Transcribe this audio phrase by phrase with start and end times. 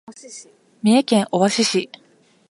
[0.81, 1.91] 三重県尾鷲市